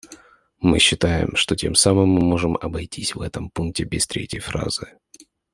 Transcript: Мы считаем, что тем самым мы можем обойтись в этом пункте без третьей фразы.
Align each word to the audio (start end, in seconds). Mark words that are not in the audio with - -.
Мы 0.59 0.79
считаем, 0.79 1.35
что 1.35 1.55
тем 1.55 1.75
самым 1.75 2.09
мы 2.09 2.21
можем 2.25 2.57
обойтись 2.57 3.13
в 3.13 3.21
этом 3.21 3.51
пункте 3.51 3.83
без 3.83 4.07
третьей 4.07 4.39
фразы. 4.39 4.97